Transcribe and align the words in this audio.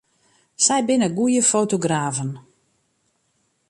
Sy 0.65 0.79
binne 0.87 1.09
goede 1.17 1.43
fotografen. 1.51 2.31